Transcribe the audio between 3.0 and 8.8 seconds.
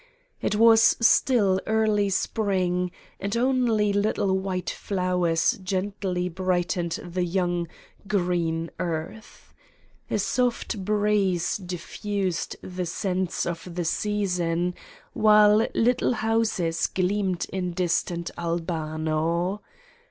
and only little white flowers gently brightened the young, green